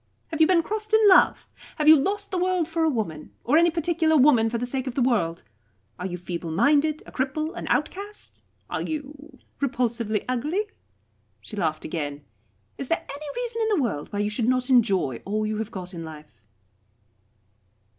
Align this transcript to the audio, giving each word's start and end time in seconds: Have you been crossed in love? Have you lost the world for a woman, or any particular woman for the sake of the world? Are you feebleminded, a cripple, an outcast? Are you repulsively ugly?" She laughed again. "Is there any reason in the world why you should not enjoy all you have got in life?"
Have 0.29 0.41
you 0.41 0.47
been 0.47 0.63
crossed 0.63 0.95
in 0.95 1.07
love? 1.07 1.47
Have 1.75 1.87
you 1.87 1.95
lost 1.95 2.31
the 2.31 2.39
world 2.39 2.67
for 2.67 2.83
a 2.83 2.89
woman, 2.89 3.33
or 3.43 3.55
any 3.55 3.69
particular 3.69 4.17
woman 4.17 4.49
for 4.49 4.57
the 4.57 4.65
sake 4.65 4.87
of 4.87 4.95
the 4.95 5.01
world? 5.03 5.43
Are 5.99 6.07
you 6.07 6.17
feebleminded, 6.17 7.03
a 7.05 7.11
cripple, 7.11 7.53
an 7.55 7.67
outcast? 7.67 8.41
Are 8.67 8.81
you 8.81 9.37
repulsively 9.59 10.25
ugly?" 10.27 10.63
She 11.39 11.55
laughed 11.55 11.85
again. 11.85 12.25
"Is 12.79 12.87
there 12.87 13.05
any 13.07 13.25
reason 13.35 13.61
in 13.61 13.69
the 13.77 13.81
world 13.83 14.11
why 14.11 14.17
you 14.17 14.29
should 14.31 14.47
not 14.49 14.71
enjoy 14.71 15.21
all 15.23 15.45
you 15.45 15.57
have 15.57 15.69
got 15.69 15.93
in 15.93 16.03
life?" 16.03 16.41